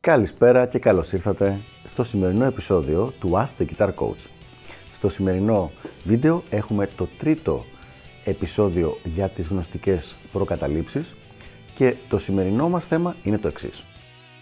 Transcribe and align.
Καλησπέρα 0.00 0.66
και 0.66 0.78
καλώς 0.78 1.12
ήρθατε 1.12 1.58
στο 1.84 2.04
σημερινό 2.04 2.44
επεισόδιο 2.44 3.12
του 3.20 3.30
Ask 3.34 3.62
the 3.62 3.66
Guitar 3.66 3.88
Coach. 3.94 4.26
Στο 4.92 5.08
σημερινό 5.08 5.70
βίντεο 6.02 6.42
έχουμε 6.50 6.86
το 6.86 7.08
τρίτο 7.18 7.64
επεισόδιο 8.24 8.98
για 9.04 9.28
τις 9.28 9.48
γνωστικές 9.48 10.14
προκαταλήψεις 10.32 11.14
και 11.74 11.94
το 12.08 12.18
σημερινό 12.18 12.68
μας 12.68 12.86
θέμα 12.86 13.16
είναι 13.22 13.38
το 13.38 13.48
εξής. 13.48 13.84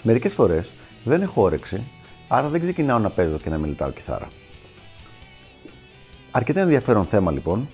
Μερικές 0.03 0.35
φορές 0.35 0.71
δεν 1.05 1.23
έχω 1.23 1.43
όρεξη, 1.43 1.83
άρα 2.29 2.49
δεν 2.49 2.61
ξεκινάω 2.61 2.99
να 2.99 3.11
παίζω 3.11 3.37
και 3.39 3.51
να 3.51 3.59
μελετάω 3.59 3.91
κιθάρα. 3.91 4.29
Αρκετά 6.37 6.61
ενδιαφέρον 6.61 7.07
θέμα 7.07 7.31
λοιπόν 7.31 7.69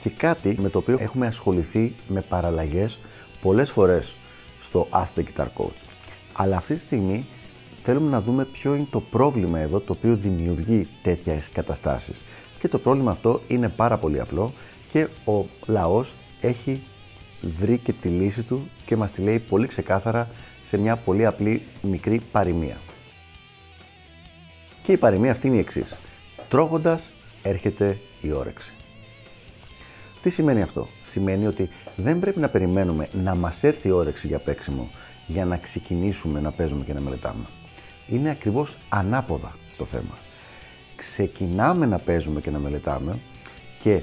και 0.00 0.10
κάτι 0.10 0.56
με 0.60 0.68
το 0.68 0.78
οποίο 0.78 0.96
έχουμε 1.00 1.26
ασχοληθεί 1.26 1.94
με 2.08 2.20
παραλλαγές 2.20 2.98
πολλές 3.42 3.70
φορές 3.70 4.14
στο 4.60 4.88
Ask 4.90 5.18
the 5.18 5.22
Guitar 5.22 5.46
Coach. 5.46 5.84
Αλλά 6.32 6.56
αυτή 6.56 6.74
τη 6.74 6.80
στιγμή 6.80 7.26
θέλουμε 7.82 8.10
να 8.10 8.20
δούμε 8.20 8.44
ποιο 8.44 8.74
είναι 8.74 8.86
το 8.90 9.00
πρόβλημα 9.00 9.58
εδώ 9.58 9.80
το 9.80 9.92
οποίο 9.92 10.16
δημιουργεί 10.16 10.88
τέτοιες 11.02 11.50
καταστάσεις. 11.50 12.20
Και 12.58 12.68
το 12.68 12.78
πρόβλημα 12.78 13.10
αυτό 13.10 13.40
είναι 13.48 13.68
πάρα 13.68 13.98
πολύ 13.98 14.20
απλό 14.20 14.52
και 14.88 15.08
ο 15.24 15.44
λαός 15.66 16.12
έχει 16.40 16.82
βρει 17.58 17.78
και 17.78 17.92
τη 17.92 18.08
λύση 18.08 18.42
του 18.42 18.68
και 18.86 18.96
μας 18.96 19.10
τη 19.10 19.22
λέει 19.22 19.38
πολύ 19.38 19.66
ξεκάθαρα 19.66 20.28
σε 20.64 20.76
μια 20.76 20.96
πολύ 20.96 21.26
απλή 21.26 21.62
μικρή 21.82 22.20
παροιμία. 22.32 22.76
Και 24.82 24.92
η 24.92 24.96
παροιμία 24.96 25.30
αυτή 25.30 25.46
είναι 25.46 25.56
η 25.56 25.60
εξής. 25.60 25.96
Τρώγοντας 26.48 27.10
έρχεται 27.42 27.98
η 28.20 28.32
όρεξη. 28.32 28.72
Τι 30.22 30.30
σημαίνει 30.30 30.62
αυτό; 30.62 30.88
Σημαίνει 31.02 31.46
ότι 31.46 31.68
δεν 31.96 32.18
πρέπει 32.18 32.40
να 32.40 32.48
περιμένουμε 32.48 33.08
να 33.12 33.34
μας 33.34 33.62
έρθει 33.62 33.88
η 33.88 33.90
όρεξη 33.90 34.26
για 34.26 34.38
παίξιμο 34.38 34.90
για 35.26 35.44
να 35.44 35.56
ξεκινήσουμε 35.56 36.40
να 36.40 36.50
παίζουμε 36.50 36.84
και 36.84 36.92
να 36.92 37.00
μελετάμε. 37.00 37.44
Είναι 38.08 38.30
ακριβώς 38.30 38.76
ανάποδα 38.88 39.56
το 39.76 39.84
θέμα. 39.84 40.18
Ξεκινάμε 40.96 41.86
να 41.86 41.98
παίζουμε 41.98 42.40
και 42.40 42.50
να 42.50 42.58
μελετάμε 42.58 43.18
και 43.80 44.02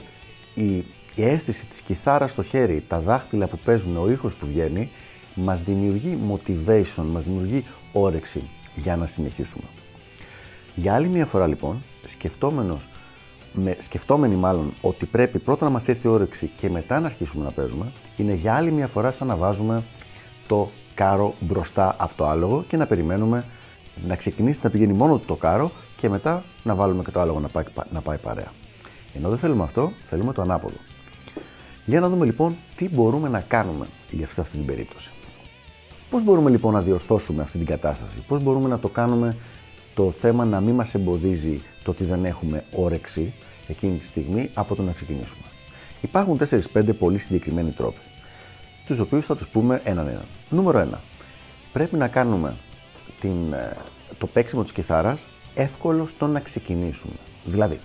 η, 0.54 0.76
η 1.16 1.24
αίσθηση 1.24 1.66
της 1.66 1.82
κιθάρας 1.82 2.32
στο 2.32 2.44
χέρι, 2.44 2.84
τα 2.88 3.00
δάχτυλα 3.00 3.48
που 3.48 3.58
παίζουν, 3.58 3.98
ο 3.98 4.10
ήχος 4.10 4.36
που 4.36 4.46
βγαίνει, 4.46 4.90
μας 5.34 5.64
δημιουργεί 5.64 6.18
motivation, 6.32 7.04
μας 7.12 7.24
δημιουργεί 7.24 7.66
όρεξη 7.94 8.50
για 8.76 8.96
να 8.96 9.06
συνεχίσουμε. 9.06 9.64
Για 10.76 10.94
άλλη 10.94 11.08
μια 11.08 11.26
φορά 11.26 11.48
λοιπόν, 11.48 11.84
σκεφτόμενος, 12.06 12.88
με, 13.54 13.78
σκεφτόμενοι 13.80 14.36
μάλλον 14.36 14.74
ότι 14.82 15.06
πρέπει 15.06 15.40
πρώτα 15.40 15.66
να 15.66 15.72
μας 15.72 15.88
έρθει 15.88 16.08
η 16.08 16.10
όρεξη 16.10 16.52
και 16.58 16.70
μετά 16.70 17.00
να 17.00 17.06
αρχίσουμε 17.06 17.44
να 17.44 17.52
παίζουμε, 17.52 17.92
είναι 18.18 18.34
για 18.34 18.54
άλλη 18.54 18.72
μια 18.72 18.88
φορά 18.88 19.12
σαν 19.12 19.28
να 19.28 19.36
βάζουμε 19.36 19.84
το 20.48 20.70
κάρο 20.94 21.34
μπροστά 21.40 21.96
από 21.98 22.14
το 22.16 22.28
άλογο 22.28 22.64
και 22.68 22.78
να 22.78 22.86
περιμένουμε 22.86 23.46
να 24.08 24.16
ξεκινήσει 24.16 24.60
να 24.64 24.70
πηγαίνει 24.70 24.94
μόνο 24.94 25.20
το 25.20 25.36
κάρο 25.36 25.72
και 25.98 26.10
μετά 26.10 26.44
να 26.64 26.76
βάλουμε 26.76 27.04
και 27.04 27.12
το 27.12 27.20
άλογο 27.20 27.40
να 27.40 27.48
πάει, 27.48 27.64
να 27.92 28.02
πάει 28.02 28.18
παρέα. 28.18 28.52
Ενώ 29.14 29.30
δεν 29.30 29.38
θέλουμε 29.38 29.64
αυτό, 29.64 29.92
θέλουμε 30.04 30.34
το 30.34 30.42
ανάποδο. 30.42 30.78
Για 31.86 32.00
να 32.00 32.10
δούμε 32.10 32.26
λοιπόν 32.26 32.56
τι 32.76 32.90
μπορούμε 32.90 33.30
να 33.30 33.40
κάνουμε 33.40 33.88
για 34.12 34.26
αυτή 34.26 34.58
την 34.58 34.66
περίπτωση. 34.66 35.12
Πώς 36.10 36.24
μπορούμε 36.24 36.50
λοιπόν 36.50 36.74
να 36.74 36.82
διορθώσουμε 36.82 37.42
αυτή 37.42 37.58
την 37.58 37.68
κατάσταση, 37.68 38.24
πώς 38.28 38.44
μπορούμε 38.44 38.68
να 38.68 38.80
το 38.80 38.88
κάνουμε 38.88 39.36
το 39.94 40.12
θέμα 40.12 40.46
να 40.46 40.60
μην 40.60 40.76
μας 40.76 40.94
εμποδίζει 40.94 41.62
το 41.90 41.96
ότι 41.96 42.10
δεν 42.10 42.26
έχουμε 42.26 42.64
όρεξη 42.72 43.34
εκείνη 43.68 43.98
τη 43.98 44.06
στιγμή 44.06 44.50
από 44.54 44.76
το 44.76 44.82
να 44.82 44.92
ξεκινήσουμε. 44.92 45.42
Υπάρχουν 46.02 46.40
4-5 46.74 46.94
πολύ 47.00 47.18
συγκεκριμένοι 47.18 47.72
τρόποι, 47.72 48.00
τους 48.86 49.00
οποίους 49.00 49.26
θα 49.26 49.36
τους 49.36 49.48
πούμε 49.48 49.82
έναν 49.84 50.08
έναν. 50.08 50.26
Νούμερο 50.50 50.88
1. 50.94 50.98
Πρέπει 51.74 51.96
να 51.96 52.08
κάνουμε 52.08 52.56
την, 53.20 53.54
ε, 53.54 53.78
το 54.18 54.28
παίξιμο 54.28 54.64
της 54.64 54.72
κιθάρας 54.72 55.30
εύκολο 55.56 56.08
στο 56.08 56.28
να 56.28 56.40
ξεκινήσουμε. 56.40 57.14
Δηλαδή, 57.46 57.80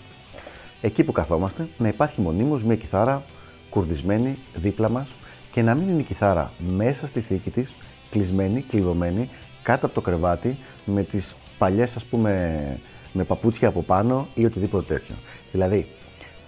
εκεί 0.81 1.05
που 1.05 1.13
καθόμαστε 1.13 1.69
να 1.79 1.89
υπάρχει 1.89 2.21
μονίμως 2.21 2.65
μια 2.65 2.77
κιθάρα 2.77 3.25
κουρδισμένη 3.71 4.39
δίπλα 4.55 4.89
μας 4.89 5.09
και 5.51 5.63
να 5.63 5.75
μην 5.75 5.89
είναι 5.89 6.01
η 6.01 6.05
κιθάρα 6.05 6.53
μέσα 6.59 7.07
στη 7.07 7.21
θήκη 7.21 7.51
της, 7.51 7.75
κλεισμένη, 8.11 8.61
κλειδωμένη, 8.61 9.29
κάτω 9.63 9.87
από 9.87 9.95
το 9.95 10.01
κρεβάτι, 10.01 10.59
με 10.85 11.03
τις 11.03 11.37
παλιές 11.59 11.97
ας 11.97 12.05
πούμε 12.05 12.79
με 13.15 13.25
παπούτσια 13.25 13.69
από 13.69 13.83
πάνω 13.83 14.29
ή 14.35 14.45
οτιδήποτε 14.45 14.95
τέτοιο. 14.95 15.15
Δηλαδή, 15.53 15.87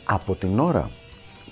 από 0.04 0.34
την 0.34 0.58
ώρα 0.58 0.90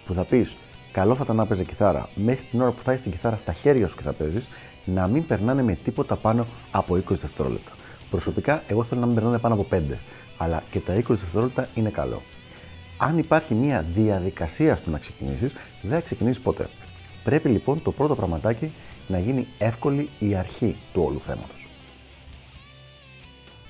που 0.06 0.14
θα 0.14 0.24
πεις 0.24 0.56
καλό 0.92 1.14
θα 1.14 1.22
ήταν 1.24 1.36
να 1.36 1.46
παίζει 1.46 1.64
κιθάρα 1.64 2.08
μέχρι 2.14 2.44
την 2.50 2.60
ώρα 2.60 2.70
που 2.70 2.82
θα 2.82 2.92
έχει 2.92 3.02
την 3.02 3.10
κιθάρα 3.10 3.36
στα 3.36 3.52
χέρια 3.52 3.86
σου 3.86 3.96
και 3.96 4.02
θα 4.02 4.12
παίζεις, 4.12 4.48
να 4.84 5.06
μην 5.06 5.26
περνάνε 5.26 5.62
με 5.62 5.74
τίποτα 5.74 6.16
πάνω 6.16 6.46
από 6.70 6.94
20 6.94 7.02
δευτερόλεπτα. 7.08 7.72
Προσωπικά, 8.10 8.62
εγώ 8.66 8.82
θέλω 8.82 9.00
να 9.00 9.06
μην 9.06 9.14
περνάνε 9.14 9.38
πάνω 9.38 9.54
από 9.54 9.66
5, 9.70 9.80
αλλά 10.36 10.62
και 10.70 10.80
τα 10.80 10.94
20 10.94 11.02
δευτερόλεπτα 11.06 11.68
είναι 11.74 11.90
καλό. 11.90 12.22
Αν 12.96 13.18
υπάρχει 13.18 13.54
μια 13.54 13.84
διαδικασία 13.94 14.76
στο 14.76 14.90
να 14.90 14.98
ξεκινήσεις, 14.98 15.52
δεν 15.82 15.90
θα 15.90 16.00
ξεκινήσεις 16.00 16.42
ποτέ. 16.42 16.68
Πρέπει 17.24 17.48
λοιπόν 17.48 17.82
το 17.82 17.92
πρώτο 17.92 18.14
πραγματάκι 18.14 18.72
να 19.08 19.18
γίνει 19.18 19.46
εύκολη 19.58 20.08
η 20.18 20.34
αρχή 20.34 20.76
του 20.92 21.02
όλου 21.02 21.20
θέματος. 21.20 21.68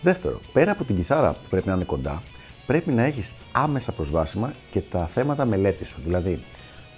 Δεύτερο, 0.04 0.41
πέρα 0.53 0.72
από 0.72 0.84
την 0.84 0.97
κιθάρα 0.97 1.32
που 1.32 1.48
πρέπει 1.50 1.69
να 1.69 1.75
είναι 1.75 1.84
κοντά, 1.84 2.22
πρέπει 2.66 2.91
να 2.91 3.03
έχεις 3.03 3.34
άμεσα 3.53 3.92
προσβάσιμα 3.92 4.53
και 4.70 4.81
τα 4.81 5.06
θέματα 5.06 5.44
μελέτης 5.44 5.88
σου. 5.88 6.00
Δηλαδή, 6.04 6.44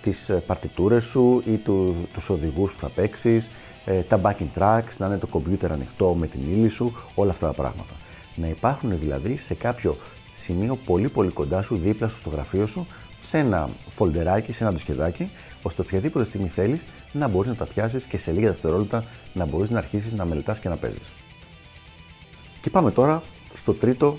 τις 0.02 0.28
ε, 0.28 0.34
παρτιτούρες 0.34 1.04
σου 1.04 1.42
ή 1.46 1.56
του, 1.56 1.96
τους 2.12 2.28
οδηγούς 2.30 2.72
που 2.72 2.78
θα 2.80 2.88
παίξεις, 2.88 3.48
ε, 3.84 4.00
τα 4.00 4.20
backing 4.22 4.58
tracks, 4.58 4.96
να 4.98 5.06
είναι 5.06 5.18
το 5.18 5.26
κομπιούτερ 5.26 5.72
ανοιχτό 5.72 6.14
με 6.14 6.26
την 6.26 6.40
ύλη 6.52 6.68
σου, 6.68 6.92
όλα 7.14 7.30
αυτά 7.30 7.46
τα 7.46 7.52
πράγματα. 7.52 7.94
Να 8.34 8.46
υπάρχουν 8.46 8.98
δηλαδή 8.98 9.36
σε 9.36 9.54
κάποιο 9.54 9.96
σημείο 10.34 10.76
πολύ 10.76 11.08
πολύ 11.08 11.30
κοντά 11.30 11.62
σου, 11.62 11.76
δίπλα 11.76 12.08
σου 12.08 12.18
στο 12.18 12.30
γραφείο 12.30 12.66
σου, 12.66 12.86
σε 13.20 13.38
ένα 13.38 13.68
φολντεράκι, 13.88 14.52
σε 14.52 14.64
ένα 14.64 14.72
ντοσκεδάκι, 14.72 15.30
ώστε 15.62 15.82
οποιαδήποτε 15.82 16.24
στιγμή 16.24 16.48
θέλεις 16.48 16.84
να 17.12 17.28
μπορείς 17.28 17.50
να 17.50 17.56
τα 17.56 17.64
πιάσεις 17.64 18.04
και 18.04 18.18
σε 18.18 18.32
λίγα 18.32 18.48
δευτερόλεπτα 18.48 19.04
να 19.32 19.44
μπορείς 19.44 19.70
να 19.70 19.78
αρχίσεις 19.78 20.12
να 20.12 20.24
μελετάς 20.24 20.58
και 20.58 20.68
να 20.68 20.76
παίζεις. 20.76 21.25
Και 22.66 22.72
πάμε 22.72 22.90
τώρα 22.90 23.22
στο 23.54 23.74
τρίτο 23.74 24.18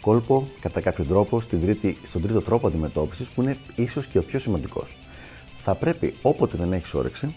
κόλπο, 0.00 0.48
κατά 0.60 0.80
κάποιο 0.80 1.04
τρόπο, 1.04 1.40
στην 1.40 1.60
τρίτη, 1.60 1.96
στον 2.02 2.22
τρίτο 2.22 2.40
τρόπο 2.40 2.66
αντιμετώπισης, 2.66 3.28
που 3.28 3.42
είναι 3.42 3.56
ίσως 3.74 4.06
και 4.06 4.18
ο 4.18 4.22
πιο 4.22 4.38
σημαντικός. 4.38 4.96
Θα 5.62 5.74
πρέπει 5.74 6.14
όποτε 6.22 6.56
δεν 6.56 6.72
έχεις 6.72 6.94
όρεξη 6.94 7.34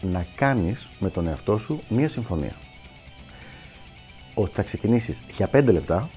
να 0.00 0.26
κάνεις 0.36 0.88
με 0.98 1.10
τον 1.10 1.26
εαυτό 1.26 1.58
σου 1.58 1.80
μία 1.88 2.08
συμφωνία. 2.08 2.56
Ότι 4.34 4.54
θα 4.54 4.62
ξεκινήσεις 4.62 5.22
για 5.36 5.48
5 5.52 5.72
λεπτά 5.72 6.10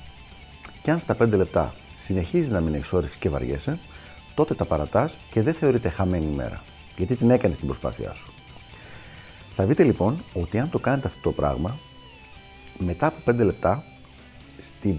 και 0.81 0.91
αν 0.91 0.99
στα 0.99 1.15
5 1.19 1.37
λεπτά 1.37 1.73
συνεχίζεις 1.95 2.51
να 2.51 2.61
μην 2.61 2.73
έχεις 2.73 2.93
όρεξη 2.93 3.17
και 3.17 3.29
βαριέσαι, 3.29 3.79
τότε 4.35 4.53
τα 4.53 4.65
παρατάς 4.65 5.17
και 5.31 5.41
δεν 5.41 5.53
θεωρείται 5.53 5.89
χαμένη 5.89 6.25
ημέρα. 6.25 6.63
Γιατί 6.97 7.15
την 7.15 7.29
έκανες 7.29 7.57
την 7.57 7.65
προσπάθειά 7.65 8.13
σου. 8.13 8.31
Θα 9.53 9.65
δείτε 9.65 9.83
λοιπόν 9.83 10.23
ότι 10.33 10.59
αν 10.59 10.69
το 10.69 10.79
κάνετε 10.79 11.07
αυτό 11.07 11.19
το 11.21 11.31
πράγμα, 11.31 11.79
μετά 12.77 13.07
από 13.07 13.31
5 13.31 13.35
λεπτά, 13.35 13.83
στην 14.59 14.95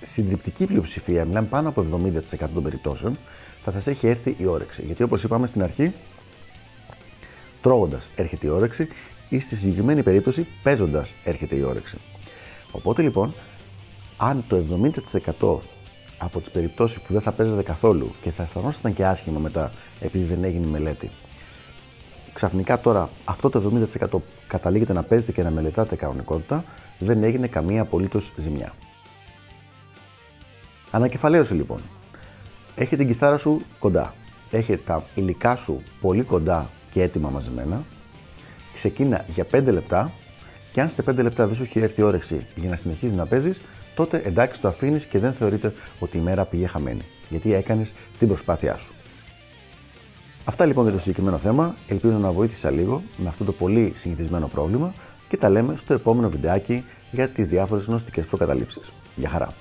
συντριπτική 0.00 0.66
πλειοψηφία, 0.66 1.24
μιλάμε 1.24 1.46
πάνω 1.46 1.68
από 1.68 1.86
70% 1.92 2.48
των 2.54 2.62
περιπτώσεων, 2.62 3.16
θα 3.62 3.70
σας 3.70 3.86
έχει 3.86 4.06
έρθει 4.06 4.34
η 4.38 4.46
όρεξη. 4.46 4.82
Γιατί 4.82 5.02
όπως 5.02 5.22
είπαμε 5.22 5.46
στην 5.46 5.62
αρχή, 5.62 5.92
τρώγοντας 7.60 8.10
έρχεται 8.14 8.46
η 8.46 8.50
όρεξη 8.50 8.88
ή 9.28 9.40
στη 9.40 9.56
συγκεκριμένη 9.56 10.02
περίπτωση 10.02 10.46
παίζοντας 10.62 11.12
έρχεται 11.24 11.56
η 11.56 11.62
όρεξη. 11.62 11.98
Οπότε 12.72 13.02
λοιπόν, 13.02 13.34
αν 14.16 14.44
το 14.48 14.64
70% 15.40 15.58
από 16.18 16.40
τις 16.40 16.50
περιπτώσεις 16.50 17.00
που 17.00 17.12
δεν 17.12 17.22
θα 17.22 17.32
παίζετε 17.32 17.62
καθόλου 17.62 18.10
και 18.22 18.30
θα 18.30 18.42
αισθανόσασταν 18.42 18.94
και 18.94 19.06
άσχημα 19.06 19.38
μετά 19.38 19.72
επειδή 20.00 20.24
δεν 20.24 20.44
έγινε 20.44 20.66
μελέτη, 20.66 21.10
ξαφνικά 22.32 22.80
τώρα 22.80 23.10
αυτό 23.24 23.50
το 23.50 23.86
70% 24.00 24.18
καταλήγετε 24.48 24.92
να 24.92 25.02
παίζετε 25.02 25.32
και 25.32 25.42
να 25.42 25.50
μελετάτε 25.50 25.96
κανονικότητα, 25.96 26.64
δεν 26.98 27.22
έγινε 27.22 27.46
καμία 27.46 27.82
απολύτως 27.82 28.32
ζημιά. 28.36 28.72
Ανακεφαλαίωση 30.90 31.54
λοιπόν. 31.54 31.80
Έχει 32.76 32.96
την 32.96 33.06
κιθάρα 33.06 33.36
σου 33.36 33.60
κοντά. 33.78 34.14
Έχει 34.50 34.76
τα 34.76 35.04
υλικά 35.14 35.56
σου 35.56 35.82
πολύ 36.00 36.22
κοντά 36.22 36.70
και 36.90 37.02
έτοιμα 37.02 37.28
μαζεμένα. 37.28 37.82
Ξεκίνα 38.74 39.24
για 39.28 39.46
5 39.52 39.64
λεπτά 39.64 40.12
και 40.72 40.80
αν 40.80 40.90
σε 40.90 41.04
5 41.10 41.14
λεπτά 41.14 41.46
δεν 41.46 41.54
σου 41.54 41.62
έχει 41.62 41.78
έρθει 41.78 42.00
η 42.00 42.04
όρεξη 42.04 42.46
για 42.54 42.68
να 42.68 42.76
συνεχίζεις 42.76 43.16
να 43.16 43.26
παίζεις, 43.26 43.60
τότε 43.94 44.22
εντάξει 44.24 44.60
το 44.60 44.68
αφήνεις 44.68 45.06
και 45.06 45.18
δεν 45.18 45.32
θεωρείται 45.32 45.72
ότι 45.98 46.16
η 46.16 46.20
μέρα 46.20 46.44
πήγε 46.44 46.66
χαμένη. 46.66 47.02
Γιατί 47.28 47.54
έκανες 47.54 47.94
την 48.18 48.28
προσπάθειά 48.28 48.76
σου. 48.76 48.92
Αυτά 50.48 50.66
λοιπόν 50.66 50.84
για 50.84 50.92
το 50.92 50.98
συγκεκριμένο 50.98 51.38
θέμα. 51.38 51.74
Ελπίζω 51.88 52.18
να 52.18 52.32
βοήθησα 52.32 52.70
λίγο 52.70 53.02
με 53.16 53.28
αυτό 53.28 53.44
το 53.44 53.52
πολύ 53.52 53.92
συνηθισμένο 53.96 54.46
πρόβλημα 54.46 54.94
και 55.28 55.36
τα 55.36 55.48
λέμε 55.48 55.76
στο 55.76 55.94
επόμενο 55.94 56.28
βιντεάκι 56.28 56.84
για 57.10 57.28
τις 57.28 57.48
διάφορες 57.48 57.86
γνωστικές 57.86 58.26
προκαταλήψεις. 58.26 58.92
Γεια 59.16 59.28
χαρά! 59.28 59.54